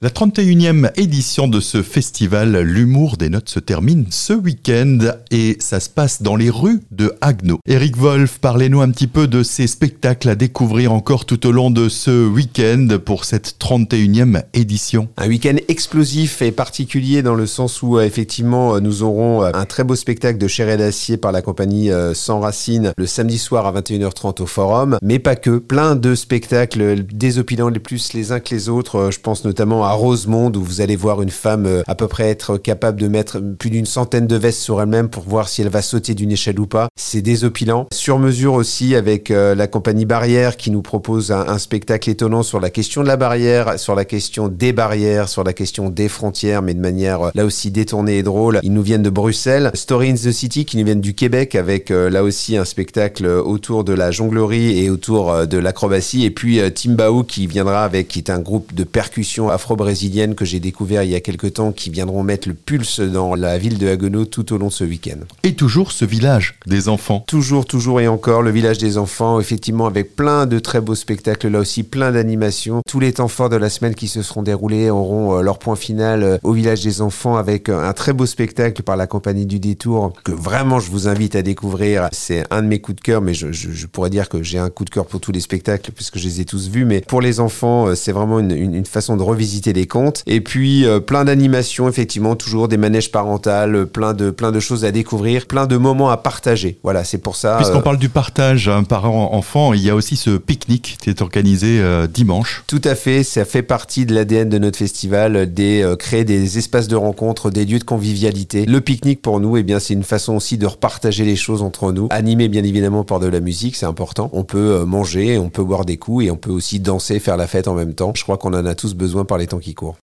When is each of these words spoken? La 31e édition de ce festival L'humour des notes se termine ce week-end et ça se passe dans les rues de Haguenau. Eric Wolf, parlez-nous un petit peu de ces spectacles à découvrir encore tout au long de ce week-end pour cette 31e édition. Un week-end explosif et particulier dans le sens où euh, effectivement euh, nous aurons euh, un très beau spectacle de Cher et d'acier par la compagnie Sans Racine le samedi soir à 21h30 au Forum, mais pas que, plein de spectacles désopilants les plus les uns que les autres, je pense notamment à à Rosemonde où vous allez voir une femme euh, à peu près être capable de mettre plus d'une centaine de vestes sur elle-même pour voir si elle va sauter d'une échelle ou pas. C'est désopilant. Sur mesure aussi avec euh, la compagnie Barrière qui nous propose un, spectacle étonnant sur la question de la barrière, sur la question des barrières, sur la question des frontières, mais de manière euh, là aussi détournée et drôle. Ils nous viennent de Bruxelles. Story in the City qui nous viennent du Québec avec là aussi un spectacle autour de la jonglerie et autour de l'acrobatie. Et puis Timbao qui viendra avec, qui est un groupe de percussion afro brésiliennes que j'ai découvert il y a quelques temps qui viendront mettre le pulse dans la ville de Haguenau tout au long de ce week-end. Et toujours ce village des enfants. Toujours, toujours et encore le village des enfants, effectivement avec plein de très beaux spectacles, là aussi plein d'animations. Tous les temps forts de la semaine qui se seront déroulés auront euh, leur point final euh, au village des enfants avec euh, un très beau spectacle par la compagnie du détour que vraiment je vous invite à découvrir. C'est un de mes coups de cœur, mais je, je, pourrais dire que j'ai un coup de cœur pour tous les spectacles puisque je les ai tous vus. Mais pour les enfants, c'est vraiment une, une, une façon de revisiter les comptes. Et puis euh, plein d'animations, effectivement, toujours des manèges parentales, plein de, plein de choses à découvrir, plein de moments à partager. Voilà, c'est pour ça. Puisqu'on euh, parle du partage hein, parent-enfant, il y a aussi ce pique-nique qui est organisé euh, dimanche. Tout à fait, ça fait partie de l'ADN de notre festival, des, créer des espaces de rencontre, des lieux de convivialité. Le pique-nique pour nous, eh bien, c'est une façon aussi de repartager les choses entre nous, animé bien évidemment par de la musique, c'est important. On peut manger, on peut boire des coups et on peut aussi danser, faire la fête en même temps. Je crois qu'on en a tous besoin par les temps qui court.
La 0.00 0.10
31e 0.10 0.92
édition 0.96 1.48
de 1.48 1.58
ce 1.58 1.82
festival 1.82 2.60
L'humour 2.60 3.16
des 3.16 3.30
notes 3.30 3.48
se 3.48 3.58
termine 3.58 4.06
ce 4.10 4.32
week-end 4.32 4.98
et 5.32 5.56
ça 5.58 5.80
se 5.80 5.90
passe 5.90 6.22
dans 6.22 6.36
les 6.36 6.50
rues 6.50 6.82
de 6.92 7.16
Haguenau. 7.20 7.58
Eric 7.66 7.96
Wolf, 7.96 8.38
parlez-nous 8.38 8.80
un 8.80 8.90
petit 8.92 9.08
peu 9.08 9.26
de 9.26 9.42
ces 9.42 9.66
spectacles 9.66 10.28
à 10.28 10.36
découvrir 10.36 10.92
encore 10.92 11.24
tout 11.24 11.44
au 11.48 11.50
long 11.50 11.72
de 11.72 11.88
ce 11.88 12.28
week-end 12.28 12.86
pour 13.04 13.24
cette 13.24 13.56
31e 13.58 14.44
édition. 14.54 15.08
Un 15.16 15.26
week-end 15.26 15.56
explosif 15.66 16.42
et 16.42 16.52
particulier 16.52 17.22
dans 17.22 17.34
le 17.34 17.46
sens 17.46 17.82
où 17.82 17.98
euh, 17.98 18.04
effectivement 18.04 18.76
euh, 18.76 18.78
nous 18.78 19.02
aurons 19.02 19.42
euh, 19.42 19.50
un 19.52 19.64
très 19.64 19.82
beau 19.82 19.96
spectacle 19.96 20.38
de 20.38 20.46
Cher 20.46 20.68
et 20.68 20.76
d'acier 20.76 21.16
par 21.16 21.32
la 21.32 21.42
compagnie 21.42 21.90
Sans 22.14 22.38
Racine 22.38 22.92
le 22.96 23.06
samedi 23.06 23.38
soir 23.38 23.66
à 23.66 23.72
21h30 23.72 24.42
au 24.42 24.46
Forum, 24.46 24.96
mais 25.02 25.18
pas 25.18 25.34
que, 25.34 25.58
plein 25.58 25.96
de 25.96 26.14
spectacles 26.14 27.02
désopilants 27.02 27.68
les 27.68 27.80
plus 27.80 28.12
les 28.12 28.30
uns 28.30 28.38
que 28.38 28.54
les 28.54 28.68
autres, 28.68 29.10
je 29.10 29.18
pense 29.18 29.44
notamment 29.44 29.87
à 29.87 29.87
à 29.88 29.92
Rosemonde 29.92 30.54
où 30.58 30.62
vous 30.62 30.82
allez 30.82 30.96
voir 30.96 31.22
une 31.22 31.30
femme 31.30 31.64
euh, 31.64 31.82
à 31.86 31.94
peu 31.94 32.08
près 32.08 32.28
être 32.28 32.58
capable 32.58 33.00
de 33.00 33.08
mettre 33.08 33.38
plus 33.38 33.70
d'une 33.70 33.86
centaine 33.86 34.26
de 34.26 34.36
vestes 34.36 34.60
sur 34.60 34.82
elle-même 34.82 35.08
pour 35.08 35.22
voir 35.22 35.48
si 35.48 35.62
elle 35.62 35.70
va 35.70 35.80
sauter 35.80 36.14
d'une 36.14 36.30
échelle 36.30 36.60
ou 36.60 36.66
pas. 36.66 36.88
C'est 36.94 37.22
désopilant. 37.22 37.86
Sur 37.90 38.18
mesure 38.18 38.52
aussi 38.52 38.94
avec 38.94 39.30
euh, 39.30 39.54
la 39.54 39.66
compagnie 39.66 40.04
Barrière 40.04 40.58
qui 40.58 40.70
nous 40.70 40.82
propose 40.82 41.32
un, 41.32 41.56
spectacle 41.56 42.10
étonnant 42.10 42.42
sur 42.42 42.60
la 42.60 42.68
question 42.68 43.02
de 43.02 43.08
la 43.08 43.16
barrière, 43.16 43.80
sur 43.80 43.94
la 43.94 44.04
question 44.04 44.48
des 44.48 44.74
barrières, 44.74 45.28
sur 45.28 45.42
la 45.42 45.54
question 45.54 45.88
des 45.88 46.08
frontières, 46.08 46.60
mais 46.60 46.74
de 46.74 46.80
manière 46.80 47.22
euh, 47.22 47.30
là 47.34 47.46
aussi 47.46 47.70
détournée 47.70 48.18
et 48.18 48.22
drôle. 48.22 48.60
Ils 48.62 48.74
nous 48.74 48.82
viennent 48.82 49.02
de 49.02 49.10
Bruxelles. 49.10 49.70
Story 49.72 50.10
in 50.10 50.14
the 50.14 50.32
City 50.32 50.66
qui 50.66 50.76
nous 50.76 50.84
viennent 50.84 51.00
du 51.00 51.14
Québec 51.14 51.54
avec 51.54 51.88
là 51.88 52.22
aussi 52.22 52.56
un 52.58 52.64
spectacle 52.66 53.26
autour 53.26 53.84
de 53.84 53.94
la 53.94 54.10
jonglerie 54.10 54.84
et 54.84 54.90
autour 54.90 55.46
de 55.46 55.58
l'acrobatie. 55.58 56.24
Et 56.24 56.30
puis 56.30 56.60
Timbao 56.72 57.24
qui 57.24 57.46
viendra 57.46 57.84
avec, 57.84 58.08
qui 58.08 58.18
est 58.18 58.30
un 58.30 58.40
groupe 58.40 58.74
de 58.74 58.84
percussion 58.84 59.48
afro 59.48 59.77
brésiliennes 59.78 60.34
que 60.34 60.44
j'ai 60.44 60.60
découvert 60.60 61.02
il 61.02 61.10
y 61.10 61.14
a 61.14 61.20
quelques 61.20 61.54
temps 61.54 61.72
qui 61.72 61.88
viendront 61.88 62.22
mettre 62.22 62.48
le 62.48 62.54
pulse 62.54 63.00
dans 63.00 63.34
la 63.34 63.56
ville 63.56 63.78
de 63.78 63.88
Haguenau 63.88 64.26
tout 64.26 64.52
au 64.52 64.58
long 64.58 64.66
de 64.66 64.72
ce 64.72 64.84
week-end. 64.84 65.20
Et 65.42 65.54
toujours 65.54 65.92
ce 65.92 66.04
village 66.04 66.56
des 66.66 66.90
enfants. 66.90 67.24
Toujours, 67.26 67.64
toujours 67.64 68.00
et 68.00 68.08
encore 68.08 68.42
le 68.42 68.50
village 68.50 68.78
des 68.78 68.98
enfants, 68.98 69.40
effectivement 69.40 69.86
avec 69.86 70.14
plein 70.14 70.44
de 70.46 70.58
très 70.58 70.80
beaux 70.80 70.94
spectacles, 70.94 71.48
là 71.48 71.60
aussi 71.60 71.82
plein 71.82 72.12
d'animations. 72.12 72.82
Tous 72.86 73.00
les 73.00 73.14
temps 73.14 73.28
forts 73.28 73.48
de 73.48 73.56
la 73.56 73.70
semaine 73.70 73.94
qui 73.94 74.08
se 74.08 74.22
seront 74.22 74.42
déroulés 74.42 74.90
auront 74.90 75.38
euh, 75.38 75.42
leur 75.42 75.58
point 75.58 75.76
final 75.76 76.22
euh, 76.22 76.38
au 76.42 76.52
village 76.52 76.82
des 76.82 77.00
enfants 77.00 77.36
avec 77.36 77.68
euh, 77.68 77.88
un 77.88 77.92
très 77.92 78.12
beau 78.12 78.26
spectacle 78.26 78.82
par 78.82 78.96
la 78.96 79.06
compagnie 79.06 79.46
du 79.46 79.60
détour 79.60 80.12
que 80.24 80.32
vraiment 80.32 80.80
je 80.80 80.90
vous 80.90 81.08
invite 81.08 81.36
à 81.36 81.42
découvrir. 81.42 82.08
C'est 82.12 82.44
un 82.50 82.62
de 82.62 82.68
mes 82.68 82.80
coups 82.80 82.96
de 82.96 83.02
cœur, 83.02 83.20
mais 83.20 83.34
je, 83.34 83.52
je, 83.52 83.86
pourrais 83.86 84.10
dire 84.10 84.28
que 84.28 84.42
j'ai 84.42 84.58
un 84.58 84.70
coup 84.70 84.84
de 84.84 84.90
cœur 84.90 85.06
pour 85.06 85.20
tous 85.20 85.32
les 85.32 85.40
spectacles 85.40 85.92
puisque 85.92 86.18
je 86.18 86.24
les 86.24 86.40
ai 86.40 86.44
tous 86.44 86.68
vus. 86.68 86.84
Mais 86.84 87.00
pour 87.00 87.20
les 87.20 87.40
enfants, 87.40 87.94
c'est 87.94 88.12
vraiment 88.12 88.40
une, 88.40 88.50
une, 88.50 88.74
une 88.74 88.86
façon 88.86 89.16
de 89.16 89.22
revisiter 89.22 89.67
les 89.72 89.86
comptes. 89.86 90.22
Et 90.26 90.40
puis 90.40 90.86
euh, 90.86 91.00
plein 91.00 91.24
d'animations, 91.24 91.88
effectivement, 91.88 92.36
toujours 92.36 92.68
des 92.68 92.76
manèges 92.76 93.10
parentales, 93.10 93.86
plein 93.86 94.14
de, 94.14 94.30
plein 94.30 94.52
de 94.52 94.60
choses 94.60 94.84
à 94.84 94.90
découvrir, 94.90 95.46
plein 95.46 95.66
de 95.66 95.76
moments 95.76 96.10
à 96.10 96.16
partager. 96.16 96.78
Voilà, 96.82 97.04
c'est 97.04 97.18
pour 97.18 97.36
ça. 97.36 97.56
Puisqu'on 97.56 97.78
euh, 97.78 97.82
parle 97.82 97.98
du 97.98 98.08
partage 98.08 98.68
hein, 98.68 98.82
parent-enfant, 98.84 99.72
il 99.72 99.82
y 99.82 99.90
a 99.90 99.94
aussi 99.94 100.16
ce 100.16 100.30
pique-nique 100.30 100.98
qui 101.00 101.10
est 101.10 101.22
organisé 101.22 101.80
euh, 101.80 102.06
dimanche. 102.06 102.64
Tout 102.66 102.80
à 102.84 102.94
fait, 102.94 103.22
ça 103.22 103.44
fait 103.44 103.62
partie 103.62 104.06
de 104.06 104.14
l'ADN 104.14 104.48
de 104.48 104.58
notre 104.58 104.78
festival, 104.78 105.52
des, 105.52 105.94
créer 105.98 106.24
des 106.24 106.58
espaces 106.58 106.88
de 106.88 106.96
rencontre, 106.96 107.50
des 107.50 107.64
lieux 107.64 107.78
de 107.78 107.84
convivialité. 107.84 108.66
Le 108.66 108.80
pique-nique 108.80 109.22
pour 109.22 109.40
nous, 109.40 109.56
eh 109.56 109.62
bien, 109.62 109.78
c'est 109.78 109.94
une 109.94 110.04
façon 110.04 110.34
aussi 110.36 110.58
de 110.58 110.66
repartager 110.66 111.24
les 111.24 111.36
choses 111.36 111.62
entre 111.62 111.92
nous, 111.92 112.08
animé 112.10 112.48
bien 112.48 112.64
évidemment 112.64 113.04
par 113.04 113.20
de 113.20 113.26
la 113.26 113.40
musique, 113.40 113.76
c'est 113.76 113.86
important. 113.86 114.30
On 114.32 114.44
peut 114.44 114.84
manger, 114.84 115.38
on 115.38 115.50
peut 115.50 115.64
boire 115.64 115.84
des 115.84 115.96
coups 115.96 116.26
et 116.26 116.30
on 116.30 116.36
peut 116.36 116.50
aussi 116.50 116.80
danser, 116.80 117.18
faire 117.18 117.36
la 117.36 117.46
fête 117.46 117.68
en 117.68 117.74
même 117.74 117.94
temps. 117.94 118.12
Je 118.14 118.22
crois 118.22 118.36
qu'on 118.36 118.54
en 118.54 118.66
a 118.66 118.74
tous 118.74 118.94
besoin 118.94 119.24
par 119.24 119.38
les 119.38 119.46
temps 119.46 119.57
qui 119.60 119.74
court. 119.74 119.96